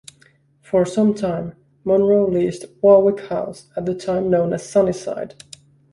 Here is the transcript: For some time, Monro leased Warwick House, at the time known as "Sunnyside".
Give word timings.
For 0.63 0.83
some 0.83 1.13
time, 1.13 1.53
Monro 1.83 2.27
leased 2.27 2.65
Warwick 2.81 3.19
House, 3.27 3.67
at 3.77 3.85
the 3.85 3.93
time 3.93 4.31
known 4.31 4.51
as 4.51 4.67
"Sunnyside". 4.67 5.35